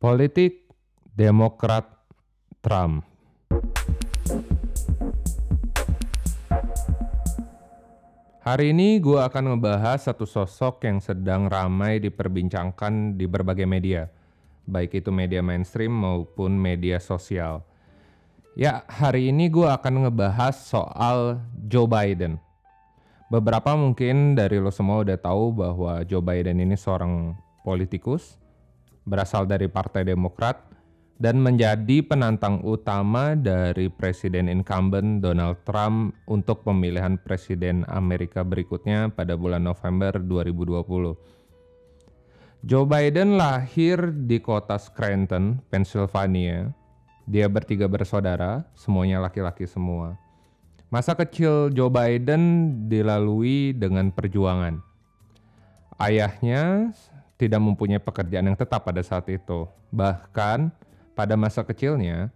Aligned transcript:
Politik 0.00 0.64
Demokrat 1.12 1.84
Trump. 2.64 3.04
Hari 8.40 8.72
ini 8.72 8.96
gue 8.96 9.20
akan 9.20 9.52
ngebahas 9.52 10.08
satu 10.08 10.24
sosok 10.24 10.88
yang 10.88 11.04
sedang 11.04 11.52
ramai 11.52 12.00
diperbincangkan 12.00 13.20
di 13.20 13.28
berbagai 13.28 13.68
media, 13.68 14.08
baik 14.64 15.04
itu 15.04 15.12
media 15.12 15.44
mainstream 15.44 15.92
maupun 15.92 16.56
media 16.56 16.96
sosial. 16.96 17.60
Ya, 18.56 18.88
hari 18.88 19.28
ini 19.28 19.52
gue 19.52 19.68
akan 19.68 20.08
ngebahas 20.08 20.64
soal 20.64 21.44
Joe 21.68 21.84
Biden. 21.84 22.40
Beberapa 23.28 23.76
mungkin 23.76 24.32
dari 24.32 24.64
lo 24.64 24.72
semua 24.72 25.04
udah 25.04 25.20
tahu 25.20 25.52
bahwa 25.52 26.00
Joe 26.08 26.24
Biden 26.24 26.56
ini 26.56 26.72
seorang 26.72 27.36
politikus, 27.60 28.39
berasal 29.10 29.50
dari 29.50 29.66
Partai 29.66 30.06
Demokrat, 30.06 30.70
dan 31.20 31.36
menjadi 31.42 32.00
penantang 32.00 32.64
utama 32.64 33.36
dari 33.36 33.92
Presiden 33.92 34.48
incumbent 34.48 35.20
Donald 35.20 35.60
Trump 35.68 36.16
untuk 36.24 36.64
pemilihan 36.64 37.20
Presiden 37.20 37.84
Amerika 37.92 38.40
berikutnya 38.40 39.12
pada 39.12 39.36
bulan 39.36 39.68
November 39.68 40.16
2020. 40.16 41.12
Joe 42.64 42.88
Biden 42.88 43.36
lahir 43.36 44.12
di 44.16 44.40
kota 44.40 44.80
Scranton, 44.80 45.60
Pennsylvania. 45.68 46.72
Dia 47.28 47.52
bertiga 47.52 47.84
bersaudara, 47.84 48.64
semuanya 48.72 49.20
laki-laki 49.20 49.68
semua. 49.68 50.16
Masa 50.88 51.12
kecil 51.12 51.68
Joe 51.70 51.92
Biden 51.92 52.72
dilalui 52.88 53.76
dengan 53.76 54.08
perjuangan. 54.08 54.80
Ayahnya 56.00 56.96
tidak 57.40 57.64
mempunyai 57.64 57.96
pekerjaan 57.96 58.52
yang 58.52 58.58
tetap 58.60 58.84
pada 58.84 59.00
saat 59.00 59.24
itu. 59.32 59.64
Bahkan 59.88 60.68
pada 61.16 61.34
masa 61.40 61.64
kecilnya, 61.64 62.28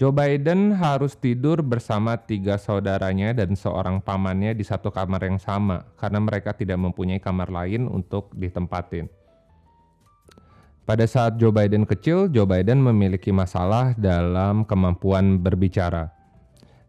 Joe 0.00 0.12
Biden 0.12 0.72
harus 0.72 1.12
tidur 1.12 1.60
bersama 1.60 2.16
tiga 2.16 2.56
saudaranya 2.56 3.36
dan 3.36 3.52
seorang 3.52 4.00
pamannya 4.00 4.56
di 4.56 4.64
satu 4.64 4.88
kamar 4.88 5.20
yang 5.28 5.36
sama 5.36 5.84
karena 6.00 6.20
mereka 6.24 6.56
tidak 6.56 6.80
mempunyai 6.80 7.20
kamar 7.20 7.52
lain 7.52 7.84
untuk 7.84 8.32
ditempatin. 8.32 9.12
Pada 10.88 11.04
saat 11.04 11.36
Joe 11.36 11.52
Biden 11.52 11.84
kecil, 11.84 12.32
Joe 12.32 12.48
Biden 12.48 12.80
memiliki 12.80 13.28
masalah 13.34 13.92
dalam 13.98 14.64
kemampuan 14.64 15.36
berbicara 15.42 16.16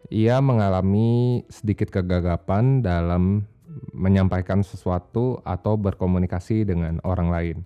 ia 0.07 0.39
mengalami 0.39 1.43
sedikit 1.51 1.91
kegagapan 1.91 2.79
dalam 2.79 3.43
menyampaikan 3.93 4.61
sesuatu 4.61 5.41
atau 5.41 5.75
berkomunikasi 5.79 6.67
dengan 6.67 7.01
orang 7.07 7.29
lain. 7.29 7.57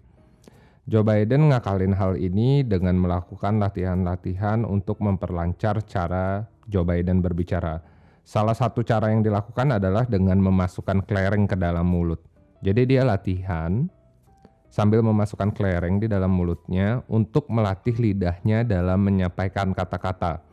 Joe 0.90 1.06
Biden 1.06 1.54
ngakalin 1.54 1.94
hal 1.94 2.18
ini 2.18 2.66
dengan 2.66 2.98
melakukan 2.98 3.62
latihan-latihan 3.62 4.66
untuk 4.66 5.00
memperlancar 5.00 5.86
cara 5.86 6.50
Joe 6.66 6.84
Biden 6.84 7.22
berbicara. 7.22 7.80
Salah 8.22 8.58
satu 8.58 8.82
cara 8.82 9.14
yang 9.14 9.22
dilakukan 9.22 9.78
adalah 9.78 10.06
dengan 10.10 10.42
memasukkan 10.42 11.06
kelereng 11.06 11.46
ke 11.46 11.58
dalam 11.58 11.86
mulut. 11.86 12.22
Jadi 12.62 12.98
dia 12.98 13.06
latihan 13.06 13.90
sambil 14.70 15.02
memasukkan 15.02 15.54
kelereng 15.54 16.02
di 16.02 16.08
dalam 16.10 16.34
mulutnya 16.34 17.02
untuk 17.10 17.50
melatih 17.50 17.98
lidahnya 17.98 18.62
dalam 18.66 19.02
menyampaikan 19.02 19.74
kata-kata 19.74 20.52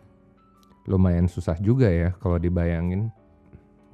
lumayan 0.88 1.28
susah 1.28 1.60
juga 1.60 1.92
ya 1.92 2.16
kalau 2.16 2.40
dibayangin. 2.40 3.12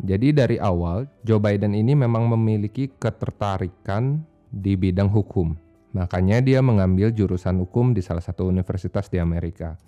Jadi 0.03 0.35
dari 0.35 0.57
awal 0.59 1.07
Joe 1.23 1.39
Biden 1.39 1.77
ini 1.77 1.95
memang 1.95 2.27
memiliki 2.27 2.91
ketertarikan 2.99 4.27
di 4.51 4.75
bidang 4.75 5.07
hukum. 5.07 5.55
Makanya 5.95 6.43
dia 6.43 6.59
mengambil 6.59 7.15
jurusan 7.15 7.63
hukum 7.63 7.95
di 7.95 8.03
salah 8.03 8.23
satu 8.23 8.51
universitas 8.51 9.07
di 9.07 9.23
Amerika. 9.23 9.79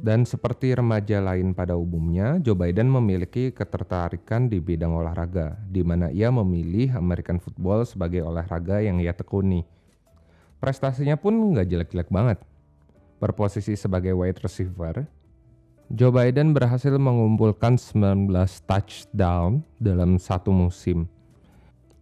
Dan 0.00 0.24
seperti 0.24 0.72
remaja 0.72 1.20
lain 1.20 1.52
pada 1.52 1.76
umumnya, 1.76 2.40
Joe 2.40 2.56
Biden 2.56 2.88
memiliki 2.88 3.52
ketertarikan 3.52 4.48
di 4.48 4.56
bidang 4.56 4.96
olahraga, 4.96 5.60
di 5.68 5.84
mana 5.84 6.08
ia 6.08 6.32
memilih 6.32 6.96
American 6.96 7.36
football 7.36 7.84
sebagai 7.84 8.24
olahraga 8.24 8.80
yang 8.80 8.96
ia 8.96 9.12
tekuni. 9.12 9.64
Prestasinya 10.56 11.20
pun 11.20 11.52
nggak 11.52 11.68
jelek-jelek 11.68 12.08
banget. 12.08 12.40
Berposisi 13.20 13.76
sebagai 13.76 14.16
wide 14.16 14.40
receiver, 14.40 15.04
Joe 15.90 16.14
Biden 16.14 16.54
berhasil 16.54 16.94
mengumpulkan 16.94 17.74
19 17.74 18.30
touchdown 18.62 19.66
dalam 19.82 20.22
satu 20.22 20.54
musim. 20.54 21.10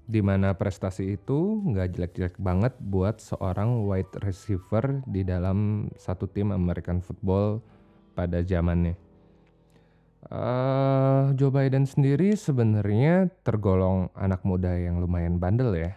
Di 0.04 0.20
mana 0.20 0.52
prestasi 0.52 1.16
itu 1.16 1.64
nggak 1.64 1.96
jelek-jelek 1.96 2.36
banget 2.36 2.76
buat 2.84 3.16
seorang 3.16 3.88
wide 3.88 4.12
receiver 4.20 5.00
di 5.08 5.24
dalam 5.24 5.88
satu 5.96 6.28
tim 6.28 6.52
American 6.52 7.00
football 7.00 7.64
pada 8.12 8.44
zamannya. 8.44 8.92
Uh, 10.28 11.32
Joe 11.40 11.48
Biden 11.48 11.88
sendiri 11.88 12.36
sebenarnya 12.36 13.32
tergolong 13.40 14.12
anak 14.12 14.44
muda 14.44 14.76
yang 14.76 15.00
lumayan 15.00 15.40
bandel 15.40 15.72
ya. 15.72 15.96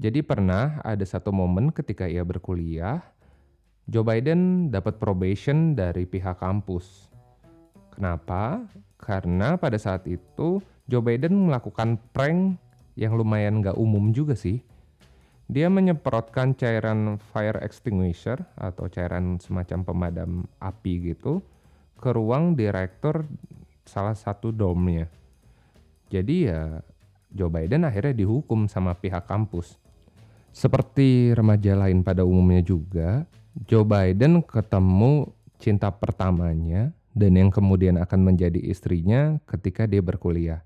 Jadi 0.00 0.24
pernah 0.24 0.80
ada 0.80 1.04
satu 1.04 1.36
momen 1.36 1.68
ketika 1.68 2.08
ia 2.08 2.24
berkuliah, 2.24 3.04
Joe 3.84 4.08
Biden 4.08 4.72
dapat 4.72 4.96
probation 4.96 5.76
dari 5.76 6.08
pihak 6.08 6.40
kampus 6.40 7.09
Kenapa? 8.00 8.64
Karena 8.96 9.60
pada 9.60 9.76
saat 9.76 10.08
itu 10.08 10.64
Joe 10.88 11.04
Biden 11.04 11.36
melakukan 11.36 12.00
prank 12.16 12.56
yang 12.96 13.12
lumayan 13.12 13.60
gak 13.60 13.76
umum 13.76 14.08
juga 14.16 14.32
sih. 14.32 14.64
Dia 15.52 15.68
menyemprotkan 15.68 16.56
cairan 16.56 17.20
fire 17.20 17.60
extinguisher 17.60 18.40
atau 18.56 18.88
cairan 18.88 19.36
semacam 19.36 19.84
pemadam 19.84 20.48
api 20.56 21.12
gitu 21.12 21.44
ke 22.00 22.08
ruang 22.16 22.56
direktur 22.56 23.28
salah 23.84 24.16
satu 24.16 24.48
domnya. 24.48 25.04
Jadi 26.08 26.48
ya 26.48 26.80
Joe 27.28 27.52
Biden 27.52 27.84
akhirnya 27.84 28.16
dihukum 28.16 28.64
sama 28.64 28.96
pihak 28.96 29.28
kampus. 29.28 29.76
Seperti 30.56 31.36
remaja 31.36 31.76
lain 31.76 32.00
pada 32.00 32.24
umumnya 32.24 32.64
juga, 32.64 33.28
Joe 33.68 33.84
Biden 33.84 34.40
ketemu 34.40 35.28
cinta 35.60 35.92
pertamanya 35.92 36.96
dan 37.14 37.34
yang 37.34 37.50
kemudian 37.50 37.98
akan 37.98 38.20
menjadi 38.22 38.58
istrinya 38.58 39.38
ketika 39.46 39.86
dia 39.86 40.02
berkuliah. 40.02 40.62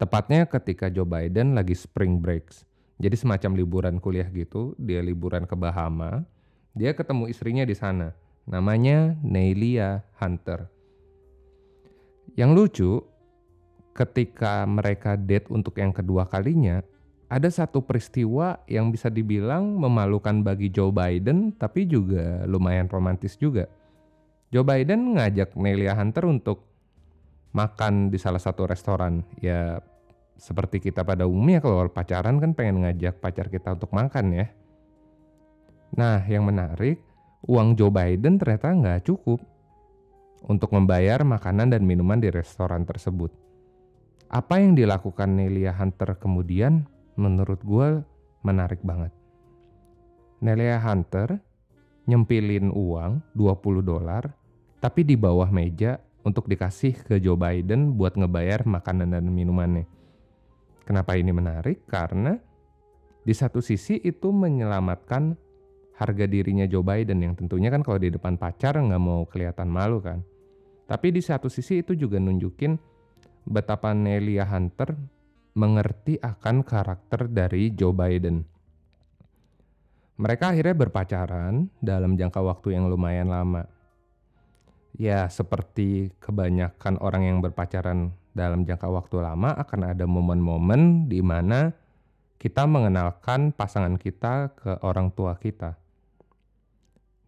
Tepatnya 0.00 0.48
ketika 0.48 0.88
Joe 0.88 1.04
Biden 1.04 1.52
lagi 1.52 1.76
spring 1.76 2.20
breaks. 2.24 2.64
Jadi 3.00 3.16
semacam 3.16 3.56
liburan 3.56 3.96
kuliah 3.96 4.28
gitu, 4.28 4.76
dia 4.76 5.00
liburan 5.00 5.48
ke 5.48 5.56
Bahama. 5.56 6.24
Dia 6.76 6.92
ketemu 6.92 7.28
istrinya 7.28 7.64
di 7.64 7.76
sana. 7.76 8.12
Namanya 8.44 9.16
Neilia 9.24 10.04
Hunter. 10.20 10.68
Yang 12.36 12.50
lucu, 12.52 12.90
ketika 13.96 14.64
mereka 14.64 15.16
date 15.16 15.48
untuk 15.52 15.76
yang 15.80 15.92
kedua 15.92 16.28
kalinya, 16.28 16.84
ada 17.30 17.46
satu 17.46 17.84
peristiwa 17.84 18.58
yang 18.66 18.90
bisa 18.90 19.06
dibilang 19.06 19.78
memalukan 19.78 20.42
bagi 20.42 20.66
Joe 20.72 20.90
Biden, 20.90 21.54
tapi 21.54 21.86
juga 21.86 22.42
lumayan 22.48 22.90
romantis 22.90 23.38
juga. 23.38 23.70
Joe 24.50 24.66
Biden 24.66 25.14
ngajak 25.14 25.54
Nelia 25.54 25.94
Hunter 25.94 26.26
untuk 26.26 26.66
makan 27.54 28.10
di 28.10 28.18
salah 28.18 28.42
satu 28.42 28.66
restoran. 28.66 29.22
Ya 29.38 29.78
seperti 30.34 30.82
kita 30.82 31.06
pada 31.06 31.22
umumnya 31.30 31.62
kalau 31.62 31.86
pacaran 31.86 32.42
kan 32.42 32.58
pengen 32.58 32.82
ngajak 32.82 33.22
pacar 33.22 33.46
kita 33.46 33.78
untuk 33.78 33.94
makan 33.94 34.26
ya. 34.34 34.46
Nah 35.94 36.18
yang 36.26 36.50
menarik, 36.50 36.98
uang 37.46 37.78
Joe 37.78 37.94
Biden 37.94 38.42
ternyata 38.42 38.74
nggak 38.74 39.06
cukup 39.06 39.38
untuk 40.50 40.74
membayar 40.74 41.22
makanan 41.22 41.70
dan 41.70 41.86
minuman 41.86 42.18
di 42.18 42.34
restoran 42.34 42.82
tersebut. 42.82 43.30
Apa 44.34 44.58
yang 44.58 44.74
dilakukan 44.74 45.30
Nelia 45.30 45.74
Hunter 45.78 46.18
kemudian 46.18 46.90
menurut 47.14 47.62
gue 47.62 48.02
menarik 48.42 48.82
banget. 48.82 49.14
Nelia 50.42 50.82
Hunter 50.82 51.38
nyempilin 52.10 52.74
uang 52.74 53.22
20 53.38 53.86
dolar 53.86 54.39
tapi 54.80 55.04
di 55.04 55.14
bawah 55.14 55.52
meja 55.52 56.00
untuk 56.24 56.48
dikasih 56.48 57.04
ke 57.04 57.20
Joe 57.20 57.36
Biden 57.36 57.96
buat 57.96 58.16
ngebayar 58.16 58.64
makanan 58.64 59.12
dan 59.12 59.28
minumannya. 59.28 59.84
Kenapa 60.88 61.14
ini 61.20 61.30
menarik? 61.30 61.84
Karena 61.86 62.34
di 63.20 63.34
satu 63.36 63.60
sisi 63.60 64.00
itu 64.00 64.32
menyelamatkan 64.32 65.36
harga 66.00 66.24
dirinya 66.24 66.64
Joe 66.64 66.80
Biden 66.80 67.20
yang 67.20 67.36
tentunya 67.36 67.68
kan 67.68 67.84
kalau 67.84 68.00
di 68.00 68.08
depan 68.08 68.40
pacar 68.40 68.80
nggak 68.80 69.02
mau 69.04 69.28
kelihatan 69.28 69.68
malu 69.68 70.00
kan. 70.00 70.24
Tapi 70.88 71.12
di 71.14 71.22
satu 71.22 71.46
sisi 71.46 71.84
itu 71.84 71.94
juga 71.94 72.18
nunjukin 72.18 72.74
betapa 73.46 73.92
Nelia 73.92 74.48
Hunter 74.48 74.96
mengerti 75.54 76.16
akan 76.18 76.64
karakter 76.64 77.28
dari 77.28 77.70
Joe 77.76 77.94
Biden. 77.94 78.42
Mereka 80.20 80.52
akhirnya 80.52 80.76
berpacaran 80.76 81.68
dalam 81.80 82.16
jangka 82.16 82.40
waktu 82.44 82.76
yang 82.76 82.88
lumayan 82.92 83.32
lama 83.32 83.79
Ya, 84.98 85.30
seperti 85.30 86.10
kebanyakan 86.18 86.98
orang 86.98 87.22
yang 87.28 87.38
berpacaran 87.38 88.14
dalam 88.34 88.66
jangka 88.66 88.90
waktu 88.90 89.22
lama 89.22 89.54
akan 89.54 89.94
ada 89.94 90.06
momen-momen 90.06 91.06
di 91.06 91.22
mana 91.22 91.74
kita 92.40 92.64
mengenalkan 92.64 93.52
pasangan 93.52 94.00
kita 94.00 94.56
ke 94.56 94.80
orang 94.80 95.12
tua 95.12 95.36
kita. 95.36 95.76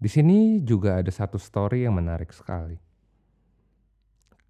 Di 0.03 0.11
sini 0.11 0.59
juga 0.65 0.99
ada 0.99 1.13
satu 1.13 1.39
story 1.39 1.87
yang 1.87 1.95
menarik 1.95 2.35
sekali. 2.35 2.75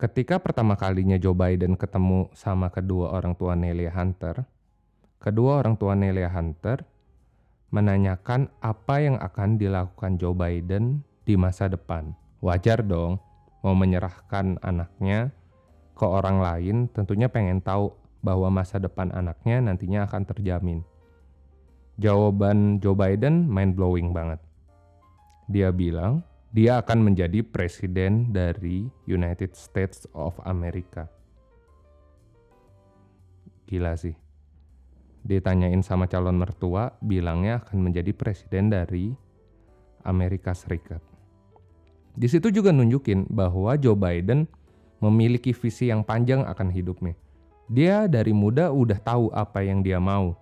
Ketika 0.01 0.41
pertama 0.41 0.75
kalinya 0.79 1.21
Joe 1.21 1.37
Biden 1.37 1.77
ketemu 1.77 2.33
sama 2.33 2.73
kedua 2.73 3.13
orang 3.13 3.37
tua 3.37 3.53
Nelia 3.53 3.93
Hunter, 3.93 4.49
kedua 5.21 5.61
orang 5.61 5.77
tua 5.77 5.93
Nelia 5.93 6.33
Hunter 6.33 6.83
menanyakan 7.69 8.49
apa 8.65 8.95
yang 9.03 9.17
akan 9.21 9.61
dilakukan 9.61 10.17
Joe 10.17 10.35
Biden 10.35 11.05
di 11.27 11.35
masa 11.37 11.67
depan. 11.69 12.22
Wajar 12.43 12.83
dong, 12.83 13.23
mau 13.63 13.73
menyerahkan 13.79 14.59
anaknya 14.61 15.31
ke 15.95 16.03
orang 16.03 16.43
lain, 16.43 16.77
tentunya 16.91 17.31
pengen 17.31 17.63
tahu 17.63 17.95
bahwa 18.21 18.51
masa 18.51 18.83
depan 18.83 19.15
anaknya 19.15 19.63
nantinya 19.63 20.11
akan 20.11 20.23
terjamin. 20.27 20.83
Jawaban 22.03 22.83
Joe 22.83 22.99
Biden 22.99 23.47
mind 23.47 23.79
blowing 23.79 24.11
banget 24.11 24.43
dia 25.53 25.69
bilang 25.69 26.25
dia 26.53 26.81
akan 26.81 27.13
menjadi 27.13 27.45
presiden 27.45 28.33
dari 28.33 28.89
United 29.09 29.53
States 29.57 30.09
of 30.13 30.37
America. 30.45 31.09
Gila 33.69 33.97
sih. 33.97 34.17
Ditanyain 35.23 35.81
sama 35.87 36.11
calon 36.11 36.37
mertua, 36.37 36.99
bilangnya 36.99 37.63
akan 37.63 37.79
menjadi 37.79 38.11
presiden 38.13 38.69
dari 38.69 39.15
Amerika 40.03 40.53
Serikat. 40.53 41.12
Di 42.13 42.29
situ 42.29 42.53
juga 42.53 42.71
nunjukin 42.71 43.29
bahwa 43.33 43.73
Joe 43.81 43.97
Biden 43.97 44.45
memiliki 45.01 45.57
visi 45.57 45.89
yang 45.89 46.05
panjang 46.05 46.45
akan 46.45 46.69
hidupnya. 46.69 47.17
Dia 47.73 48.05
dari 48.05 48.37
muda 48.37 48.69
udah 48.69 48.99
tahu 49.01 49.33
apa 49.33 49.65
yang 49.65 49.81
dia 49.81 49.97
mau. 49.97 50.37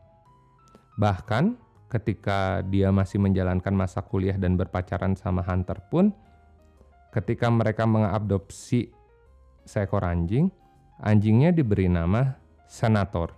Bahkan 0.99 1.55
ketika 1.91 2.63
dia 2.67 2.91
masih 2.91 3.23
menjalankan 3.23 3.75
masa 3.75 4.03
kuliah 4.03 4.35
dan 4.35 4.59
berpacaran 4.59 5.15
sama 5.15 5.43
Hunter 5.47 5.79
pun 5.91 6.11
ketika 7.11 7.51
mereka 7.51 7.87
mengadopsi 7.87 8.91
seekor 9.67 10.07
anjing, 10.07 10.51
anjingnya 11.03 11.51
diberi 11.51 11.91
nama 11.91 12.39
Senator. 12.71 13.35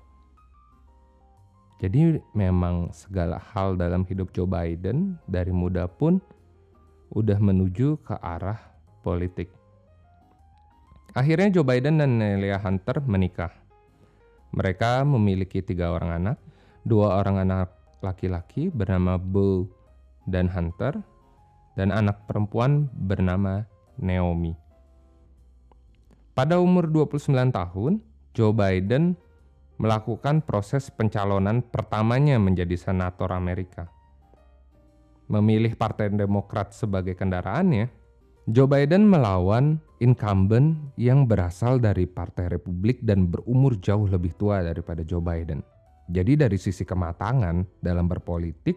Jadi 1.81 2.21
memang 2.37 2.95
segala 2.95 3.41
hal 3.41 3.75
dalam 3.75 4.07
hidup 4.07 4.31
Joe 4.31 4.47
Biden 4.47 5.19
dari 5.27 5.51
muda 5.51 5.91
pun 5.91 6.23
udah 7.13 7.37
menuju 7.37 8.01
ke 8.01 8.17
arah 8.17 8.59
politik. 9.05 9.53
Akhirnya 11.13 11.61
Joe 11.61 11.69
Biden 11.69 12.01
dan 12.01 12.17
Nelia 12.17 12.57
Hunter 12.57 13.05
menikah. 13.05 13.53
Mereka 14.53 15.05
memiliki 15.05 15.61
tiga 15.61 15.93
orang 15.93 16.11
anak, 16.17 16.39
dua 16.85 17.21
orang 17.21 17.45
anak 17.45 17.69
laki-laki 18.01 18.73
bernama 18.73 19.21
Bo 19.21 19.69
dan 20.25 20.49
Hunter 20.49 20.97
dan 21.77 21.93
anak 21.93 22.25
perempuan 22.25 22.89
bernama 22.93 23.65
Naomi. 24.01 24.57
Pada 26.33 26.57
umur 26.57 26.89
29 26.89 27.53
tahun, 27.53 28.01
Joe 28.33 28.57
Biden 28.57 29.21
melakukan 29.77 30.41
proses 30.41 30.89
pencalonan 30.89 31.61
pertamanya 31.61 32.41
menjadi 32.41 32.77
senator 32.77 33.37
Amerika. 33.37 33.93
Memilih 35.31 35.79
Partai 35.79 36.11
Demokrat 36.11 36.75
sebagai 36.75 37.15
kendaraannya, 37.15 37.91
Joe 38.51 38.67
Biden 38.67 39.07
melawan 39.07 39.79
incumbent 40.03 40.75
yang 40.99 41.31
berasal 41.31 41.79
dari 41.79 42.11
Partai 42.11 42.51
Republik 42.51 42.99
dan 43.07 43.31
berumur 43.31 43.79
jauh 43.79 44.11
lebih 44.11 44.35
tua 44.35 44.67
daripada 44.67 45.07
Joe 45.07 45.23
Biden. 45.23 45.63
Jadi 46.11 46.35
dari 46.35 46.59
sisi 46.59 46.83
kematangan 46.83 47.79
dalam 47.79 48.11
berpolitik, 48.11 48.75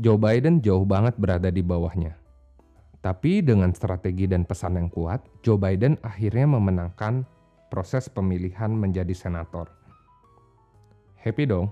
Joe 0.00 0.16
Biden 0.16 0.64
jauh 0.64 0.88
banget 0.88 1.20
berada 1.20 1.52
di 1.52 1.60
bawahnya. 1.60 2.16
Tapi 3.00 3.44
dengan 3.44 3.72
strategi 3.76 4.24
dan 4.24 4.48
pesan 4.48 4.80
yang 4.80 4.88
kuat, 4.88 5.24
Joe 5.44 5.60
Biden 5.60 6.00
akhirnya 6.00 6.48
memenangkan 6.48 7.28
proses 7.68 8.08
pemilihan 8.08 8.72
menjadi 8.72 9.12
senator. 9.12 9.72
Happy 11.20 11.44
dong. 11.44 11.68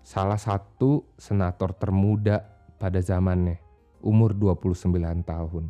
Salah 0.00 0.40
satu 0.40 1.04
senator 1.20 1.76
termuda 1.76 2.59
pada 2.80 3.04
zamannya, 3.04 3.60
umur 4.00 4.32
29 4.32 4.96
tahun. 5.22 5.68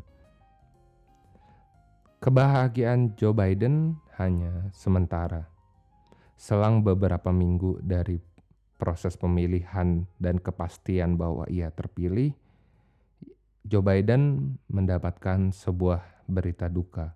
Kebahagiaan 2.22 3.18
Joe 3.18 3.34
Biden 3.34 3.98
hanya 4.14 4.70
sementara 4.70 5.50
Selang 6.40 6.80
beberapa 6.80 7.28
minggu 7.28 7.84
dari 7.84 8.16
proses 8.80 9.12
pemilihan 9.20 10.08
dan 10.16 10.40
kepastian 10.40 11.20
bahwa 11.20 11.44
ia 11.52 11.68
terpilih, 11.68 12.32
Joe 13.60 13.84
Biden 13.84 14.56
mendapatkan 14.72 15.52
sebuah 15.52 16.24
berita 16.24 16.72
duka. 16.72 17.12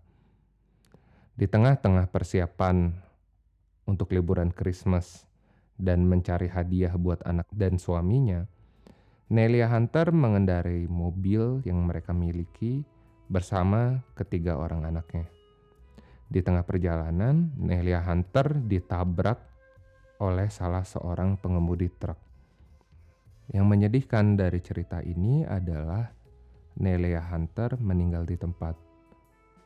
Di 1.33 1.49
tengah-tengah 1.49 2.13
persiapan 2.13 2.93
untuk 3.89 4.13
liburan 4.13 4.53
Christmas 4.53 5.25
dan 5.81 6.05
mencari 6.05 6.53
hadiah 6.53 6.93
buat 6.93 7.25
anak 7.25 7.49
dan 7.49 7.81
suaminya, 7.81 8.45
Nelia 9.33 9.73
Hunter 9.73 10.13
mengendarai 10.13 10.85
mobil 10.85 11.65
yang 11.65 11.81
mereka 11.89 12.13
miliki 12.13 12.85
bersama 13.33 14.05
ketiga 14.13 14.61
orang 14.61 14.85
anaknya. 14.85 15.25
Di 16.29 16.45
tengah 16.45 16.61
perjalanan, 16.61 17.49
Nelia 17.57 18.05
Hunter 18.05 18.53
ditabrak 18.53 19.41
oleh 20.21 20.53
salah 20.53 20.85
seorang 20.85 21.41
pengemudi 21.41 21.89
truk. 21.89 22.21
Yang 23.49 23.65
menyedihkan 23.65 24.37
dari 24.37 24.61
cerita 24.61 25.01
ini 25.01 25.41
adalah 25.49 26.05
Nelia 26.85 27.25
Hunter 27.25 27.81
meninggal 27.81 28.29
di 28.29 28.37
tempat 28.37 28.77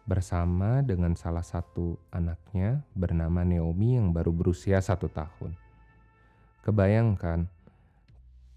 bersama 0.06 0.86
dengan 0.86 1.18
salah 1.18 1.42
satu 1.42 1.98
anaknya 2.14 2.86
bernama 2.94 3.42
Naomi 3.42 3.98
yang 3.98 4.14
baru 4.14 4.30
berusia 4.30 4.78
satu 4.78 5.10
tahun. 5.10 5.52
Kebayangkan 6.62 7.50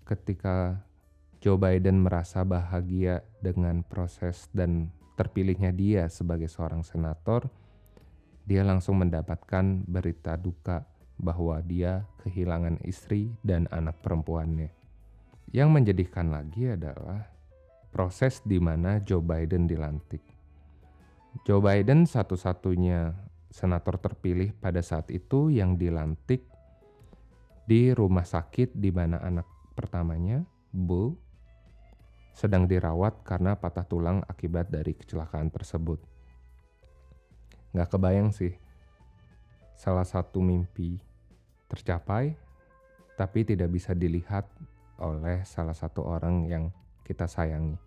ketika 0.06 0.83
Joe 1.42 1.58
Biden 1.58 2.06
merasa 2.06 2.46
bahagia 2.46 3.26
dengan 3.42 3.82
proses 3.82 4.46
dan 4.54 4.94
terpilihnya 5.18 5.74
dia 5.74 6.06
sebagai 6.06 6.46
seorang 6.46 6.86
senator, 6.86 7.50
dia 8.46 8.62
langsung 8.62 9.02
mendapatkan 9.02 9.82
berita 9.90 10.38
duka 10.38 10.86
bahwa 11.18 11.58
dia 11.66 12.06
kehilangan 12.22 12.86
istri 12.86 13.34
dan 13.42 13.66
anak 13.74 13.98
perempuannya. 14.06 14.70
Yang 15.50 15.70
menjadikan 15.74 16.30
lagi 16.30 16.78
adalah 16.78 17.26
proses 17.90 18.46
di 18.46 18.62
mana 18.62 19.02
Joe 19.02 19.26
Biden 19.26 19.66
dilantik. 19.66 20.21
Joe 21.42 21.57
Biden 21.57 22.06
satu-satunya 22.06 23.18
senator 23.50 23.98
terpilih 23.98 24.54
pada 24.62 24.86
saat 24.86 25.10
itu 25.10 25.50
yang 25.50 25.74
dilantik 25.74 26.45
di 27.66 27.90
rumah 27.98 28.30
sakit 28.30 28.78
di 28.78 28.94
mana 28.94 29.18
anak 29.26 29.50
pertamanya, 29.74 30.45
Bull, 30.69 31.31
sedang 32.31 32.66
dirawat 32.66 33.21
karena 33.28 33.59
patah 33.59 33.85
tulang 33.85 34.23
akibat 34.28 34.71
dari 34.71 34.95
kecelakaan 34.95 35.52
tersebut 35.52 36.00
nggak 37.71 37.90
kebayang 37.92 38.35
sih 38.35 38.56
salah 39.76 40.06
satu 40.06 40.44
mimpi 40.44 41.00
tercapai 41.71 42.35
tapi 43.16 43.45
tidak 43.45 43.69
bisa 43.71 43.94
dilihat 43.94 44.50
oleh 45.02 45.42
salah 45.45 45.73
satu 45.73 46.06
orang 46.06 46.45
yang 46.50 46.73
kita 47.06 47.26
sayangi. 47.26 47.78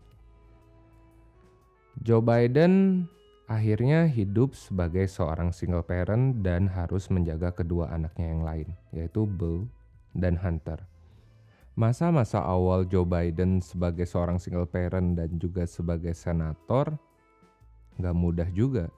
Joe 2.03 2.23
Biden 2.23 3.07
akhirnya 3.47 4.11
hidup 4.11 4.59
sebagai 4.59 5.07
seorang 5.07 5.55
single 5.55 5.87
parent 5.87 6.43
dan 6.43 6.67
harus 6.67 7.07
menjaga 7.11 7.55
kedua 7.55 7.91
anaknya 7.95 8.31
yang 8.35 8.43
lain, 8.43 8.69
yaitu 8.91 9.27
Bo 9.27 9.67
dan 10.15 10.39
Hunter. 10.39 10.83
Masa-masa 11.75 12.39
awal 12.39 12.87
Joe 12.87 13.03
Biden 13.03 13.59
sebagai 13.59 14.07
seorang 14.07 14.39
single 14.39 14.71
parent 14.71 15.19
dan 15.19 15.35
juga 15.43 15.67
sebagai 15.67 16.15
senator 16.15 16.95
nggak 17.99 18.15
mudah 18.15 18.51
juga 18.51 18.91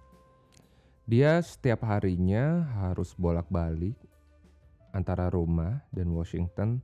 dia 1.06 1.38
setiap 1.38 1.86
harinya 1.86 2.66
harus 2.82 3.14
bolak-balik 3.14 3.94
antara 4.90 5.30
rumah 5.30 5.86
dan 5.94 6.10
Washington 6.10 6.82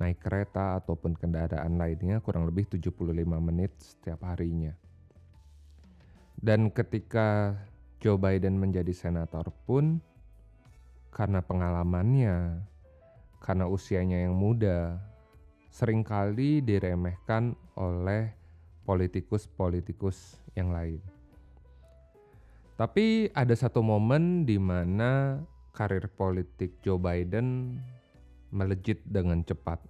naik 0.00 0.24
kereta 0.24 0.80
ataupun 0.80 1.12
kendaraan 1.12 1.76
lainnya 1.76 2.24
kurang 2.24 2.48
lebih 2.48 2.64
75 2.72 2.88
menit 3.36 3.76
setiap 3.76 4.24
harinya. 4.24 4.72
Dan 6.40 6.72
ketika 6.72 7.52
Joe 8.00 8.16
Biden 8.16 8.56
menjadi 8.56 8.96
senator 8.96 9.52
pun 9.68 10.00
karena 11.12 11.44
pengalamannya, 11.44 12.64
karena 13.38 13.70
usianya 13.70 14.26
yang 14.26 14.34
muda, 14.34 14.98
sering 15.70 16.02
kali 16.02 16.62
diremehkan 16.62 17.54
oleh 17.78 18.34
politikus-politikus 18.82 20.40
yang 20.56 20.72
lain. 20.72 20.98
Tapi 22.78 23.26
ada 23.34 23.54
satu 23.58 23.82
momen 23.82 24.46
di 24.46 24.54
mana 24.54 25.42
karir 25.74 26.06
politik 26.14 26.78
Joe 26.82 26.98
Biden 26.98 27.78
melejit 28.54 29.02
dengan 29.06 29.42
cepat. 29.42 29.82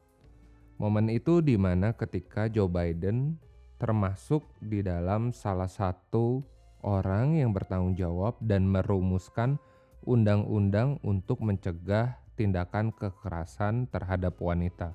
Momen 0.80 1.12
itu 1.12 1.44
di 1.44 1.60
mana 1.60 1.92
ketika 1.92 2.48
Joe 2.48 2.70
Biden 2.70 3.36
termasuk 3.76 4.44
di 4.58 4.80
dalam 4.80 5.30
salah 5.30 5.70
satu 5.70 6.42
orang 6.82 7.38
yang 7.38 7.54
bertanggung 7.54 7.94
jawab 7.94 8.38
dan 8.42 8.66
merumuskan 8.66 9.58
undang-undang 10.06 10.96
untuk 11.02 11.42
mencegah 11.42 12.16
tindakan 12.38 12.94
kekerasan 12.94 13.90
terhadap 13.90 14.38
wanita. 14.38 14.94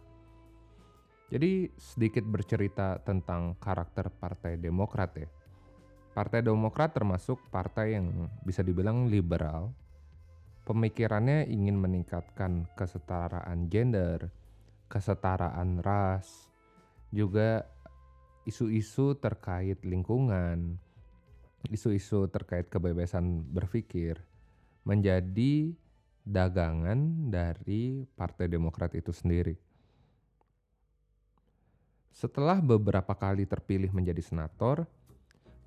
Jadi 1.27 1.67
sedikit 1.75 2.23
bercerita 2.23 3.03
tentang 3.03 3.59
karakter 3.59 4.07
Partai 4.07 4.55
Demokrat 4.55 5.11
ya. 5.19 5.27
Partai 6.15 6.39
Demokrat 6.39 6.95
termasuk 6.95 7.41
partai 7.51 7.99
yang 7.99 8.31
bisa 8.47 8.63
dibilang 8.63 9.11
liberal. 9.11 9.75
Pemikirannya 10.63 11.43
ingin 11.51 11.75
meningkatkan 11.75 12.71
kesetaraan 12.79 13.67
gender, 13.67 14.31
kesetaraan 14.87 15.83
ras, 15.83 16.47
juga 17.11 17.67
isu-isu 18.47 19.19
terkait 19.19 19.83
lingkungan, 19.83 20.79
isu-isu 21.67 22.31
terkait 22.31 22.71
kebebasan 22.71 23.43
berpikir 23.51 24.23
menjadi 24.83 25.71
dagangan 26.23 27.29
dari 27.31 28.07
Partai 28.07 28.47
Demokrat 28.47 28.95
itu 28.95 29.11
sendiri. 29.11 29.55
Setelah 32.13 32.63
beberapa 32.63 33.11
kali 33.15 33.43
terpilih 33.43 33.91
menjadi 33.91 34.23
senator, 34.23 34.87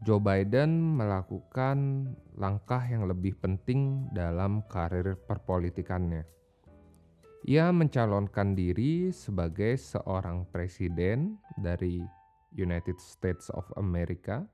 Joe 0.04 0.20
Biden 0.20 0.96
melakukan 0.96 2.08
langkah 2.36 2.84
yang 2.84 3.08
lebih 3.08 3.36
penting 3.40 4.12
dalam 4.12 4.60
karir 4.68 5.16
perpolitikannya. 5.16 6.24
Ia 7.46 7.70
mencalonkan 7.70 8.58
diri 8.58 9.14
sebagai 9.14 9.78
seorang 9.78 10.50
presiden 10.50 11.38
dari 11.56 12.02
United 12.52 12.98
States 12.98 13.48
of 13.54 13.64
America 13.78 14.44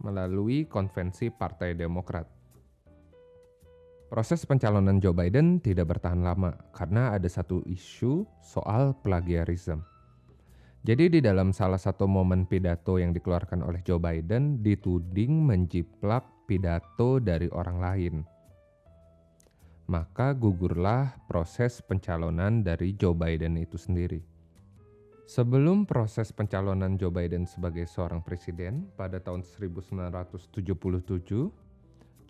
melalui 0.00 0.64
konvensi 0.64 1.28
Partai 1.28 1.76
Demokrat. 1.76 2.39
Proses 4.10 4.42
pencalonan 4.42 4.98
Joe 4.98 5.14
Biden 5.14 5.62
tidak 5.62 5.94
bertahan 5.94 6.26
lama 6.26 6.50
karena 6.74 7.14
ada 7.14 7.30
satu 7.30 7.62
isu 7.62 8.26
soal 8.42 8.90
plagiarisme. 9.06 9.86
Jadi 10.82 11.14
di 11.14 11.20
dalam 11.22 11.54
salah 11.54 11.78
satu 11.78 12.10
momen 12.10 12.42
pidato 12.42 12.98
yang 12.98 13.14
dikeluarkan 13.14 13.62
oleh 13.62 13.78
Joe 13.86 14.02
Biden 14.02 14.66
dituding 14.66 15.46
menjiplak 15.46 16.26
pidato 16.50 17.22
dari 17.22 17.46
orang 17.54 17.78
lain. 17.78 18.14
Maka 19.86 20.34
gugurlah 20.34 21.14
proses 21.30 21.78
pencalonan 21.78 22.66
dari 22.66 22.98
Joe 22.98 23.14
Biden 23.14 23.62
itu 23.62 23.78
sendiri. 23.78 24.18
Sebelum 25.30 25.86
proses 25.86 26.34
pencalonan 26.34 26.98
Joe 26.98 27.14
Biden 27.14 27.46
sebagai 27.46 27.86
seorang 27.86 28.26
presiden 28.26 28.90
pada 28.98 29.22
tahun 29.22 29.46
1977, 29.46 31.69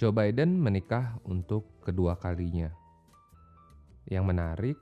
Joe 0.00 0.16
Biden 0.16 0.56
menikah 0.56 1.20
untuk 1.28 1.84
kedua 1.84 2.16
kalinya. 2.16 2.72
Yang 4.08 4.24
menarik, 4.24 4.78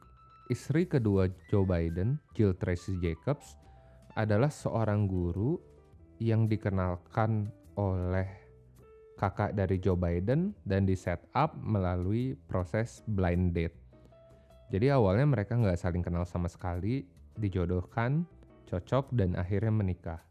Istri 0.49 0.87
kedua 0.87 1.27
Joe 1.51 1.67
Biden, 1.67 2.23
Jill 2.39 2.55
Tracy 2.55 2.97
Jacobs, 3.03 3.59
adalah 4.15 4.47
seorang 4.47 5.11
guru 5.11 5.59
yang 6.23 6.47
dikenalkan 6.47 7.51
oleh 7.75 8.31
kakak 9.19 9.59
dari 9.59 9.83
Joe 9.83 9.99
Biden 9.99 10.55
dan 10.63 10.87
di 10.87 10.95
set 10.95 11.21
up 11.35 11.53
melalui 11.61 12.39
proses 12.47 13.03
blind 13.11 13.59
date. 13.59 13.75
Jadi 14.71 14.89
awalnya 14.89 15.27
mereka 15.27 15.59
nggak 15.59 15.83
saling 15.83 16.01
kenal 16.01 16.25
sama 16.31 16.47
sekali, 16.47 17.03
dijodohkan, 17.35 18.23
cocok 18.71 19.13
dan 19.19 19.35
akhirnya 19.35 19.75
menikah. 19.75 20.23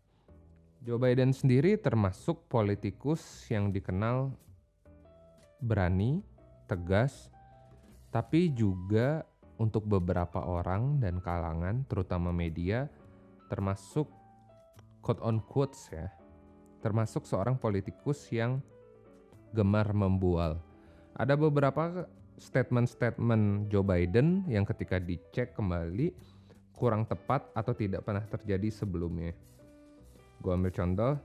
Joe 0.81 0.97
Biden 0.97 1.35
sendiri 1.35 1.75
termasuk 1.75 2.47
politikus 2.49 3.21
yang 3.51 3.69
dikenal 3.69 4.46
berani, 5.61 6.21
tegas, 6.69 7.31
tapi 8.13 8.51
juga 8.53 9.25
untuk 9.57 9.89
beberapa 9.89 10.45
orang 10.45 11.01
dan 11.01 11.17
kalangan, 11.17 11.81
terutama 11.89 12.29
media, 12.29 12.85
termasuk 13.49 14.05
quote 15.01 15.21
on 15.25 15.41
quotes 15.41 15.89
ya, 15.89 16.13
termasuk 16.81 17.25
seorang 17.25 17.57
politikus 17.57 18.29
yang 18.29 18.61
gemar 19.55 19.89
membual. 19.95 20.61
Ada 21.17 21.33
beberapa 21.33 22.05
statement-statement 22.37 23.73
Joe 23.73 23.81
Biden 23.81 24.45
yang 24.45 24.61
ketika 24.61 25.01
dicek 25.01 25.57
kembali 25.57 26.13
kurang 26.77 27.09
tepat 27.09 27.49
atau 27.57 27.73
tidak 27.73 28.05
pernah 28.05 28.21
terjadi 28.21 28.69
sebelumnya. 28.69 29.33
Gue 30.37 30.53
ambil 30.53 30.69
contoh 30.69 31.17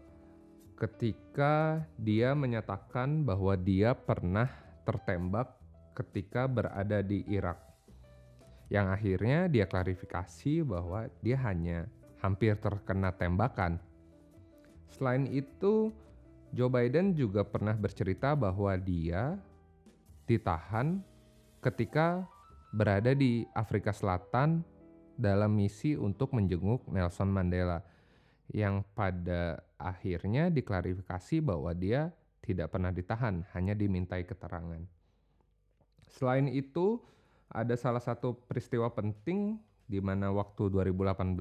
ketika 0.82 1.78
dia 1.94 2.34
menyatakan 2.34 3.22
bahwa 3.22 3.54
dia 3.54 3.94
pernah 3.94 4.50
tertembak 4.82 5.54
ketika 5.94 6.50
berada 6.50 6.98
di 7.06 7.22
Irak 7.30 7.54
yang 8.66 8.90
akhirnya 8.90 9.46
dia 9.46 9.70
klarifikasi 9.70 10.66
bahwa 10.66 11.06
dia 11.22 11.38
hanya 11.46 11.86
hampir 12.18 12.58
terkena 12.58 13.14
tembakan. 13.14 13.78
Selain 14.90 15.30
itu, 15.30 15.94
Joe 16.50 16.66
Biden 16.66 17.14
juga 17.14 17.46
pernah 17.46 17.78
bercerita 17.78 18.34
bahwa 18.34 18.74
dia 18.74 19.38
ditahan 20.26 20.98
ketika 21.62 22.26
berada 22.74 23.14
di 23.14 23.46
Afrika 23.54 23.94
Selatan 23.94 24.66
dalam 25.14 25.54
misi 25.54 25.94
untuk 25.94 26.34
menjenguk 26.34 26.90
Nelson 26.90 27.30
Mandela 27.30 27.91
yang 28.52 28.84
pada 28.92 29.64
akhirnya 29.80 30.52
diklarifikasi 30.52 31.40
bahwa 31.40 31.72
dia 31.72 32.12
tidak 32.44 32.76
pernah 32.76 32.92
ditahan, 32.92 33.42
hanya 33.56 33.72
dimintai 33.72 34.28
keterangan. 34.28 34.84
Selain 36.12 36.46
itu, 36.52 37.00
ada 37.48 37.72
salah 37.76 38.00
satu 38.00 38.36
peristiwa 38.44 38.92
penting 38.92 39.56
di 39.88 40.00
mana 40.00 40.32
waktu 40.32 40.68
2018 40.68 41.36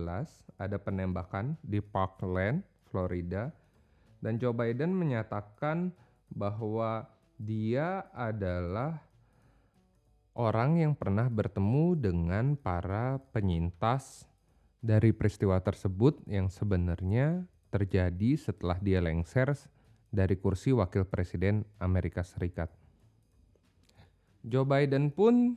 ada 0.59 0.77
penembakan 0.79 1.55
di 1.63 1.79
Parkland, 1.79 2.63
Florida, 2.87 3.51
dan 4.19 4.39
Joe 4.39 4.55
Biden 4.55 4.95
menyatakan 4.95 5.91
bahwa 6.31 7.07
dia 7.41 8.07
adalah 8.13 9.01
orang 10.37 10.79
yang 10.79 10.93
pernah 10.95 11.27
bertemu 11.27 11.97
dengan 11.99 12.55
para 12.55 13.19
penyintas 13.35 14.23
dari 14.81 15.13
peristiwa 15.13 15.61
tersebut 15.61 16.25
yang 16.25 16.49
sebenarnya 16.49 17.45
terjadi 17.69 18.35
setelah 18.35 18.81
dia 18.81 18.97
lengser 18.99 19.53
dari 20.09 20.35
kursi 20.35 20.73
wakil 20.73 21.05
presiden 21.07 21.63
Amerika 21.77 22.25
Serikat. 22.25 22.67
Joe 24.41 24.65
Biden 24.65 25.13
pun 25.13 25.55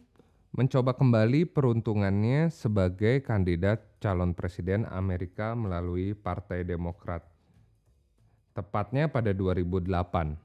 mencoba 0.54 0.94
kembali 0.94 1.50
peruntungannya 1.50 2.52
sebagai 2.52 3.24
kandidat 3.24 3.82
calon 3.98 4.36
presiden 4.36 4.86
Amerika 4.86 5.56
melalui 5.56 6.14
Partai 6.14 6.62
Demokrat. 6.62 7.26
Tepatnya 8.54 9.10
pada 9.10 9.34
2008. 9.34 10.38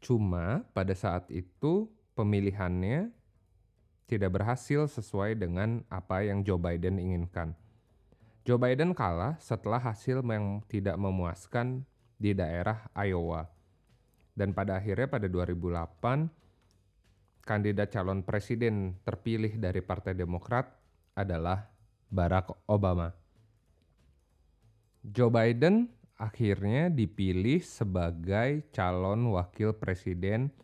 Cuma 0.00 0.64
pada 0.72 0.94
saat 0.96 1.28
itu 1.28 1.90
pemilihannya 2.16 3.12
tidak 4.06 4.38
berhasil 4.38 4.86
sesuai 4.86 5.34
dengan 5.34 5.82
apa 5.90 6.22
yang 6.22 6.46
Joe 6.46 6.58
Biden 6.58 7.02
inginkan. 7.02 7.58
Joe 8.46 8.62
Biden 8.62 8.94
kalah 8.94 9.34
setelah 9.42 9.82
hasil 9.82 10.22
yang 10.22 10.62
tidak 10.70 10.94
memuaskan 10.94 11.82
di 12.14 12.30
daerah 12.30 12.86
Iowa. 12.94 13.50
Dan 14.38 14.54
pada 14.54 14.78
akhirnya 14.78 15.10
pada 15.10 15.26
2008 15.26 17.42
kandidat 17.42 17.90
calon 17.90 18.22
presiden 18.22 18.94
terpilih 19.02 19.58
dari 19.58 19.82
Partai 19.82 20.14
Demokrat 20.14 20.70
adalah 21.18 21.66
Barack 22.06 22.54
Obama. 22.70 23.10
Joe 25.02 25.30
Biden 25.30 25.90
akhirnya 26.14 26.90
dipilih 26.90 27.62
sebagai 27.62 28.70
calon 28.70 29.34
wakil 29.34 29.74
presiden 29.74 30.54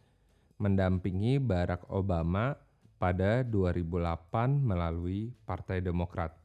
mendampingi 0.63 1.43
Barack 1.43 1.91
Obama 1.91 2.55
pada 3.03 3.43
2008 3.43 4.63
melalui 4.63 5.35
Partai 5.43 5.83
Demokrat. 5.83 6.39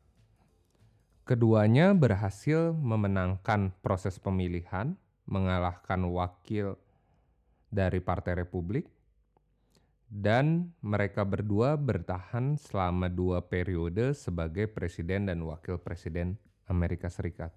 Keduanya 1.22 1.94
berhasil 1.94 2.74
memenangkan 2.74 3.78
proses 3.86 4.18
pemilihan, 4.18 4.98
mengalahkan 5.30 6.02
wakil 6.10 6.74
dari 7.70 8.02
Partai 8.02 8.42
Republik 8.42 8.90
dan 10.10 10.74
mereka 10.82 11.22
berdua 11.28 11.78
bertahan 11.78 12.58
selama 12.58 13.06
dua 13.06 13.46
periode 13.46 14.18
sebagai 14.18 14.66
presiden 14.66 15.30
dan 15.30 15.46
wakil 15.46 15.78
presiden 15.78 16.42
Amerika 16.66 17.12
Serikat. 17.12 17.54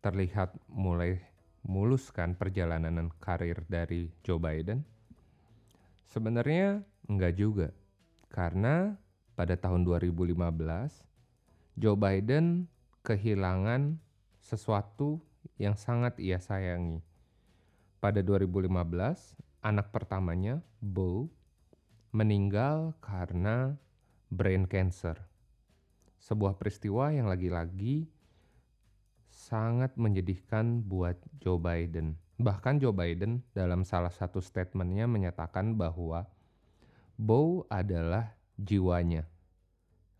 Terlihat 0.00 0.56
mulai 0.72 1.20
mulus 1.68 2.08
kan 2.14 2.32
perjalanan 2.32 3.12
karir 3.20 3.60
dari 3.68 4.08
Joe 4.24 4.40
Biden? 4.40 4.86
Sebenarnya 6.06 6.86
enggak 7.06 7.34
juga, 7.38 7.68
karena 8.28 8.98
pada 9.36 9.54
tahun 9.54 9.84
2015 9.84 10.36
Joe 11.76 11.92
Biden 11.92 12.72
kehilangan 13.04 14.00
sesuatu 14.40 15.20
yang 15.60 15.76
sangat 15.76 16.16
ia 16.16 16.40
sayangi. 16.40 17.04
Pada 18.00 18.24
2015, 18.24 19.36
anak 19.60 19.92
pertamanya, 19.92 20.64
Bo, 20.80 21.28
meninggal 22.16 22.96
karena 23.04 23.76
brain 24.32 24.64
cancer. 24.64 25.20
Sebuah 26.16 26.56
peristiwa 26.56 27.12
yang 27.12 27.28
lagi-lagi 27.28 28.08
sangat 29.28 29.94
menyedihkan 30.00 30.80
buat 30.80 31.20
Joe 31.44 31.60
Biden. 31.60 32.16
Bahkan 32.40 32.80
Joe 32.80 32.96
Biden 32.96 33.44
dalam 33.52 33.84
salah 33.84 34.12
satu 34.12 34.40
statementnya 34.40 35.04
menyatakan 35.04 35.76
bahwa 35.76 36.24
Bo 37.16 37.64
adalah 37.72 38.36
jiwanya. 38.60 39.24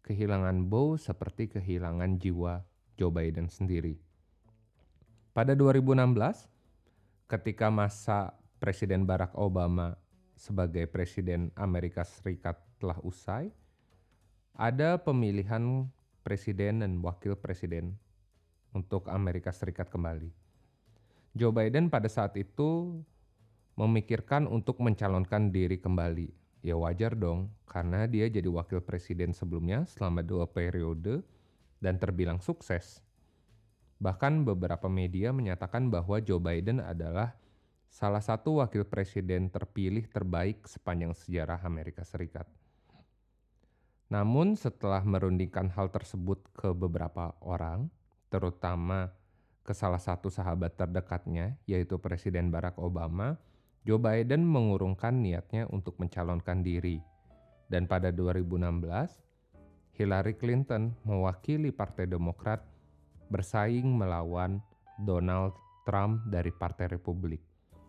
Kehilangan 0.01 0.65
Bo 0.65 0.97
seperti 0.97 1.45
kehilangan 1.53 2.17
jiwa 2.17 2.65
Joe 2.97 3.13
Biden 3.13 3.53
sendiri. 3.53 4.01
Pada 5.37 5.53
2016, 5.53 6.49
ketika 7.29 7.69
masa 7.69 8.33
Presiden 8.57 9.05
Barack 9.05 9.37
Obama 9.37 10.01
sebagai 10.41 10.89
Presiden 10.89 11.53
Amerika 11.53 12.01
Serikat 12.01 12.57
telah 12.81 12.97
usai, 13.05 13.53
ada 14.57 14.97
pemilihan 14.97 15.85
presiden 16.25 16.81
dan 16.81 16.97
wakil 17.05 17.37
presiden 17.37 17.93
untuk 18.73 19.13
Amerika 19.13 19.53
Serikat 19.53 19.93
kembali. 19.93 20.33
Joe 21.37 21.53
Biden 21.53 21.93
pada 21.93 22.09
saat 22.09 22.33
itu 22.41 23.05
memikirkan 23.77 24.49
untuk 24.49 24.81
mencalonkan 24.81 25.53
diri 25.53 25.77
kembali. 25.77 26.46
Ya 26.67 26.75
wajar 26.75 27.15
dong, 27.15 27.55
karena 27.71 28.11
dia 28.11 28.27
jadi 28.27 28.51
wakil 28.51 28.83
presiden 28.83 29.31
sebelumnya 29.31 29.87
selama 29.87 30.19
dua 30.27 30.51
periode 30.51 31.23
dan 31.79 31.95
terbilang 31.95 32.43
sukses. 32.43 33.07
Bahkan 34.03 34.43
beberapa 34.43 34.91
media 34.91 35.31
menyatakan 35.31 35.87
bahwa 35.95 36.19
Joe 36.19 36.43
Biden 36.43 36.83
adalah 36.83 37.39
salah 37.87 38.19
satu 38.19 38.59
wakil 38.59 38.83
presiden 38.83 39.47
terpilih 39.47 40.11
terbaik 40.11 40.67
sepanjang 40.67 41.15
sejarah 41.15 41.63
Amerika 41.63 42.03
Serikat. 42.03 42.51
Namun 44.11 44.59
setelah 44.59 45.07
merundingkan 45.07 45.71
hal 45.71 45.95
tersebut 45.95 46.51
ke 46.51 46.75
beberapa 46.75 47.31
orang, 47.47 47.87
terutama 48.27 49.15
ke 49.63 49.71
salah 49.71 50.03
satu 50.03 50.35
sahabat 50.35 50.75
terdekatnya, 50.75 51.55
yaitu 51.63 51.95
Presiden 52.03 52.51
Barack 52.51 52.75
Obama, 52.83 53.39
Joe 53.87 54.03
Biden 54.03 54.43
mengurungkan 54.43 55.23
niatnya 55.23 55.71
untuk 55.71 55.95
mencalonkan 56.03 56.59
diri. 56.59 56.99
Dan 57.71 57.87
pada 57.87 58.11
2016, 58.11 58.83
Hillary 59.95 60.35
Clinton 60.35 60.91
mewakili 61.07 61.71
Partai 61.71 62.11
Demokrat 62.11 62.67
bersaing 63.31 63.87
melawan 63.87 64.59
Donald 65.07 65.55
Trump 65.87 66.27
dari 66.27 66.51
Partai 66.51 66.99
Republik. 66.99 67.39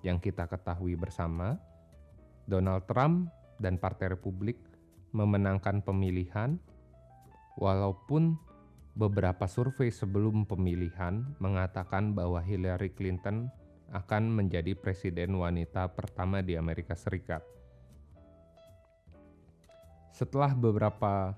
Yang 0.06 0.30
kita 0.30 0.46
ketahui 0.46 0.94
bersama, 0.94 1.58
Donald 2.46 2.86
Trump 2.86 3.34
dan 3.58 3.82
Partai 3.82 4.14
Republik 4.14 4.62
memenangkan 5.18 5.82
pemilihan 5.82 6.62
walaupun 7.58 8.38
beberapa 8.94 9.50
survei 9.50 9.90
sebelum 9.90 10.46
pemilihan 10.46 11.26
mengatakan 11.42 12.14
bahwa 12.14 12.38
Hillary 12.46 12.94
Clinton 12.94 13.50
akan 13.92 14.32
menjadi 14.32 14.76
presiden 14.76 15.40
wanita 15.40 15.88
pertama 15.96 16.44
di 16.44 16.60
Amerika 16.60 16.96
Serikat. 16.96 17.44
Setelah 20.12 20.52
beberapa 20.58 21.38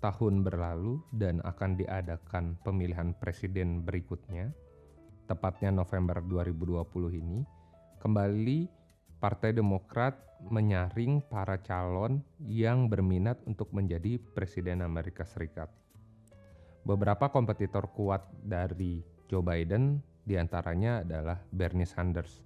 tahun 0.00 0.40
berlalu 0.40 1.04
dan 1.12 1.44
akan 1.44 1.76
diadakan 1.76 2.56
pemilihan 2.64 3.12
presiden 3.20 3.84
berikutnya, 3.84 4.50
tepatnya 5.28 5.70
November 5.70 6.24
2020 6.24 7.20
ini, 7.20 7.44
kembali 8.00 8.66
Partai 9.20 9.52
Demokrat 9.52 10.16
menyaring 10.48 11.20
para 11.28 11.60
calon 11.60 12.24
yang 12.40 12.88
berminat 12.88 13.36
untuk 13.44 13.68
menjadi 13.76 14.16
presiden 14.32 14.80
Amerika 14.80 15.28
Serikat. 15.28 15.68
Beberapa 16.88 17.28
kompetitor 17.28 17.92
kuat 17.92 18.24
dari 18.40 19.04
Joe 19.28 19.44
Biden 19.44 20.00
di 20.24 20.36
antaranya 20.36 21.00
adalah 21.00 21.40
Bernie 21.48 21.88
Sanders, 21.88 22.40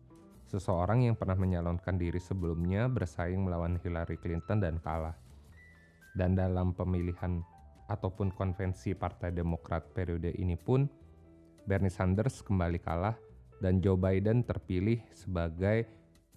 seseorang 0.46 1.06
yang 1.06 1.18
pernah 1.18 1.34
menyalonkan 1.34 1.98
diri 1.98 2.22
sebelumnya 2.22 2.86
bersaing 2.86 3.42
melawan 3.42 3.80
Hillary 3.82 4.16
Clinton 4.20 4.62
dan 4.62 4.78
kalah 4.78 5.18
dan 6.14 6.38
dalam 6.38 6.72
pemilihan 6.72 7.42
ataupun 7.90 8.32
konvensi 8.32 8.94
Partai 8.96 9.34
Demokrat 9.34 9.92
periode 9.92 10.32
ini 10.38 10.56
pun 10.56 10.86
Bernie 11.66 11.92
Sanders 11.92 12.40
kembali 12.40 12.80
kalah 12.80 13.18
dan 13.58 13.82
Joe 13.82 13.98
Biden 13.98 14.46
terpilih 14.46 15.02
sebagai 15.12 15.84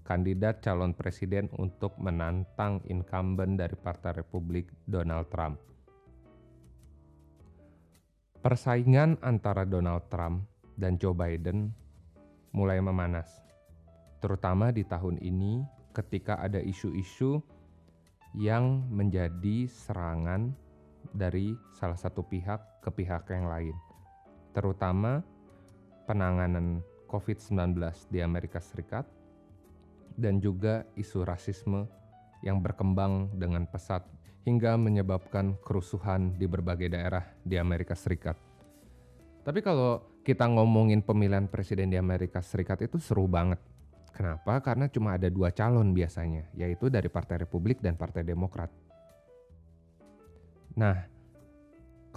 kandidat 0.08 0.64
calon 0.64 0.96
presiden 0.96 1.52
untuk 1.60 2.00
menantang 2.00 2.80
incumbent 2.88 3.60
dari 3.60 3.76
Partai 3.76 4.24
Republik 4.24 4.72
Donald 4.88 5.28
Trump. 5.28 5.60
Persaingan 8.40 9.20
antara 9.20 9.68
Donald 9.68 10.08
Trump 10.08 10.48
dan 10.78 10.96
Joe 11.02 11.18
Biden 11.18 11.74
mulai 12.54 12.78
memanas, 12.80 13.28
terutama 14.22 14.70
di 14.70 14.86
tahun 14.86 15.18
ini 15.20 15.66
ketika 15.92 16.38
ada 16.38 16.62
isu-isu 16.62 17.42
yang 18.38 18.86
menjadi 18.94 19.66
serangan 19.66 20.54
dari 21.12 21.58
salah 21.74 21.98
satu 21.98 22.22
pihak 22.22 22.86
ke 22.86 22.90
pihak 22.94 23.26
yang 23.34 23.50
lain, 23.50 23.76
terutama 24.54 25.26
penanganan 26.06 26.86
COVID-19 27.10 27.82
di 28.14 28.22
Amerika 28.22 28.62
Serikat 28.62 29.10
dan 30.14 30.38
juga 30.38 30.86
isu 30.94 31.26
rasisme 31.26 31.90
yang 32.46 32.62
berkembang 32.62 33.34
dengan 33.34 33.66
pesat 33.66 34.06
hingga 34.46 34.80
menyebabkan 34.80 35.60
kerusuhan 35.60 36.38
di 36.40 36.48
berbagai 36.48 36.88
daerah 36.88 37.26
di 37.44 37.60
Amerika 37.60 37.98
Serikat. 37.98 38.47
Tapi 39.48 39.64
kalau 39.64 40.04
kita 40.28 40.44
ngomongin 40.44 41.00
pemilihan 41.00 41.48
presiden 41.48 41.88
di 41.88 41.96
Amerika 41.96 42.44
Serikat 42.44 42.84
itu 42.84 43.00
seru 43.00 43.32
banget 43.32 43.64
Kenapa? 44.18 44.58
Karena 44.66 44.90
cuma 44.90 45.14
ada 45.14 45.30
dua 45.30 45.54
calon 45.54 45.94
biasanya, 45.94 46.50
yaitu 46.58 46.90
dari 46.90 47.06
Partai 47.06 47.46
Republik 47.46 47.86
dan 47.86 47.94
Partai 47.94 48.26
Demokrat. 48.26 48.74
Nah, 50.74 51.06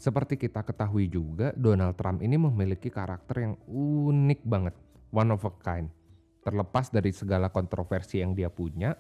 seperti 0.01 0.40
kita 0.40 0.64
ketahui 0.64 1.12
juga, 1.12 1.53
Donald 1.53 2.01
Trump 2.01 2.25
ini 2.25 2.40
memiliki 2.40 2.88
karakter 2.88 3.45
yang 3.45 3.55
unik 3.69 4.40
banget, 4.49 4.73
one 5.12 5.29
of 5.29 5.45
a 5.45 5.53
kind. 5.61 5.93
Terlepas 6.40 6.88
dari 6.88 7.12
segala 7.12 7.53
kontroversi 7.53 8.25
yang 8.25 8.33
dia 8.33 8.49
punya, 8.49 8.97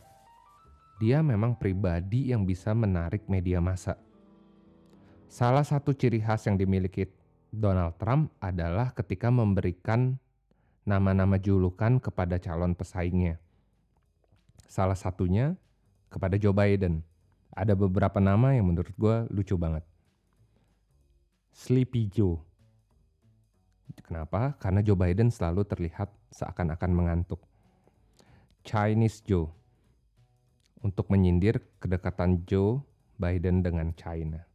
dia 1.00 1.24
memang 1.24 1.56
pribadi 1.56 2.36
yang 2.36 2.44
bisa 2.44 2.76
menarik 2.76 3.24
media 3.32 3.64
massa. 3.64 3.96
Salah 5.24 5.64
satu 5.64 5.96
ciri 5.96 6.20
khas 6.20 6.44
yang 6.44 6.60
dimiliki 6.60 7.08
Donald 7.50 7.98
Trump 7.98 8.30
adalah 8.38 8.94
ketika 8.94 9.26
memberikan 9.26 10.22
nama-nama 10.86 11.34
julukan 11.34 11.98
kepada 11.98 12.38
calon 12.38 12.78
pesaingnya. 12.78 13.42
Salah 14.70 14.94
satunya 14.94 15.58
kepada 16.14 16.38
Joe 16.38 16.54
Biden. 16.54 17.02
Ada 17.50 17.74
beberapa 17.74 18.22
nama 18.22 18.54
yang 18.54 18.70
menurut 18.70 18.94
gue 18.94 19.16
lucu 19.34 19.58
banget. 19.58 19.82
Sleepy 21.50 22.06
Joe. 22.06 22.38
Kenapa? 24.06 24.54
Karena 24.62 24.86
Joe 24.86 24.94
Biden 24.94 25.34
selalu 25.34 25.66
terlihat 25.66 26.14
seakan-akan 26.30 26.90
mengantuk. 26.94 27.42
Chinese 28.62 29.26
Joe. 29.26 29.50
Untuk 30.86 31.10
menyindir 31.10 31.58
kedekatan 31.82 32.46
Joe 32.46 32.78
Biden 33.18 33.66
dengan 33.66 33.90
China 33.98 34.49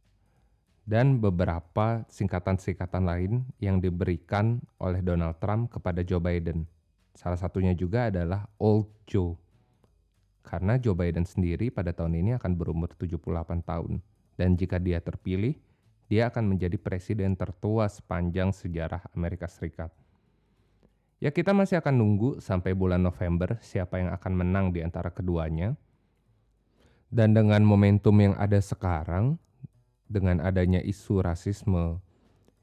dan 0.86 1.18
beberapa 1.18 2.06
singkatan-singkatan 2.06 3.02
lain 3.02 3.42
yang 3.58 3.82
diberikan 3.82 4.62
oleh 4.78 5.02
Donald 5.02 5.42
Trump 5.42 5.74
kepada 5.74 6.06
Joe 6.06 6.22
Biden. 6.22 6.62
Salah 7.18 7.36
satunya 7.36 7.74
juga 7.74 8.06
adalah 8.06 8.46
Old 8.62 8.86
Joe. 9.02 9.34
Karena 10.46 10.78
Joe 10.78 10.94
Biden 10.94 11.26
sendiri 11.26 11.74
pada 11.74 11.90
tahun 11.90 12.22
ini 12.22 12.38
akan 12.38 12.54
berumur 12.54 12.94
78 12.94 13.66
tahun. 13.66 13.98
Dan 14.38 14.54
jika 14.54 14.78
dia 14.78 15.02
terpilih, 15.02 15.58
dia 16.06 16.30
akan 16.30 16.54
menjadi 16.54 16.78
presiden 16.78 17.34
tertua 17.34 17.90
sepanjang 17.90 18.54
sejarah 18.54 19.02
Amerika 19.10 19.50
Serikat. 19.50 19.90
Ya 21.18 21.34
kita 21.34 21.50
masih 21.50 21.82
akan 21.82 21.98
nunggu 21.98 22.30
sampai 22.38 22.78
bulan 22.78 23.02
November 23.02 23.58
siapa 23.58 23.98
yang 23.98 24.14
akan 24.14 24.32
menang 24.38 24.70
di 24.70 24.86
antara 24.86 25.10
keduanya. 25.10 25.74
Dan 27.10 27.34
dengan 27.34 27.64
momentum 27.66 28.14
yang 28.22 28.38
ada 28.38 28.60
sekarang, 28.60 29.40
dengan 30.06 30.42
adanya 30.42 30.78
isu 30.82 31.22
rasisme, 31.22 31.98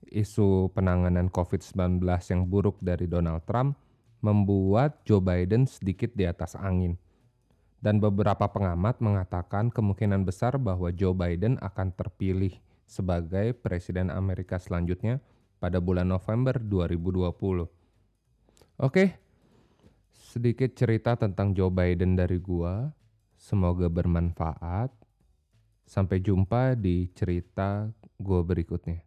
isu 0.09 0.71
penanganan 0.71 1.27
COVID-19 1.27 1.99
yang 2.03 2.41
buruk 2.47 2.79
dari 2.79 3.07
Donald 3.07 3.43
Trump 3.47 3.75
membuat 4.23 5.03
Joe 5.03 5.19
Biden 5.19 5.67
sedikit 5.67 6.15
di 6.15 6.23
atas 6.23 6.55
angin. 6.55 6.95
Dan 7.83 7.99
beberapa 7.99 8.47
pengamat 8.47 9.03
mengatakan 9.03 9.67
kemungkinan 9.67 10.23
besar 10.23 10.55
bahwa 10.55 10.87
Joe 10.95 11.11
Biden 11.11 11.59
akan 11.59 11.91
terpilih 11.91 12.55
sebagai 12.87 13.51
presiden 13.59 14.07
Amerika 14.07 14.55
selanjutnya 14.55 15.19
pada 15.59 15.83
bulan 15.83 16.07
November 16.07 16.55
2020. 16.63 17.67
Oke, 18.79 19.19
sedikit 20.15 20.71
cerita 20.79 21.19
tentang 21.19 21.51
Joe 21.51 21.67
Biden 21.67 22.15
dari 22.15 22.39
gua. 22.39 22.95
Semoga 23.35 23.91
bermanfaat. 23.91 25.02
Sampai 25.83 26.23
jumpa 26.23 26.73
di 26.79 27.11
cerita 27.11 27.91
gue 28.17 28.41
berikutnya. 28.43 29.03